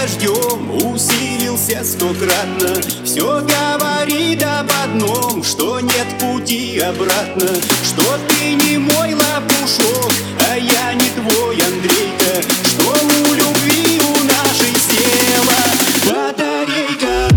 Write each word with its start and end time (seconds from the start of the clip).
дождем 0.00 0.70
усилился 0.92 1.84
стократно 1.84 2.80
Все 3.04 3.42
говорит 3.42 4.42
об 4.42 4.70
одном, 4.84 5.42
что 5.42 5.80
нет 5.80 6.06
пути 6.18 6.78
обратно. 6.78 7.48
Что 7.84 8.18
ты 8.28 8.54
не 8.54 8.78
мой 8.78 9.14
лопушок, 9.14 10.12
а 10.50 10.56
я 10.56 10.94
не 10.94 11.08
твой 11.10 11.56
Андрейка. 11.56 12.42
Что 12.64 12.90
у 12.90 13.34
любви 13.34 14.00
у 14.00 14.24
нашей 14.24 14.74
села 14.88 15.60
батарейка. 16.06 17.28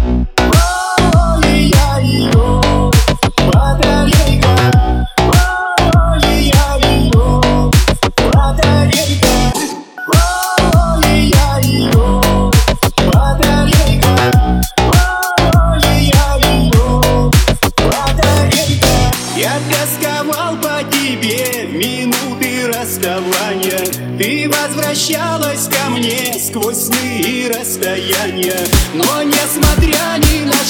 Батарейка 0.47 1.03
минуты 21.93 22.67
расставания. 22.67 24.17
Ты 24.17 24.49
возвращалась 24.49 25.67
ко 25.67 25.89
мне 25.91 26.33
сквозь 26.39 26.86
сны 26.86 27.22
и 27.22 27.47
расстояния. 27.47 28.59
Но 28.94 29.23
несмотря 29.23 30.17
ни 30.17 30.45
на 30.45 30.62